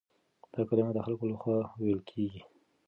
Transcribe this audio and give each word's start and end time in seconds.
دا 0.53 0.61
کلمه 0.69 0.91
د 0.95 0.99
خلکو 1.05 1.23
له 1.31 1.35
خوا 1.41 1.59
ويل 1.81 2.01
کېږي. 2.09 2.41